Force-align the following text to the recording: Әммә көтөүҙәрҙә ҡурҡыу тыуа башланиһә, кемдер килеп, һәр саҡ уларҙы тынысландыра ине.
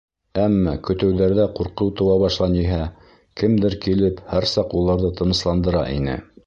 Әммә 0.43 0.71
көтөүҙәрҙә 0.87 1.45
ҡурҡыу 1.59 1.93
тыуа 1.99 2.17
башланиһә, 2.25 2.81
кемдер 3.43 3.79
килеп, 3.87 4.27
һәр 4.35 4.53
саҡ 4.57 4.79
уларҙы 4.83 5.17
тынысландыра 5.23 5.91
ине. 6.01 6.23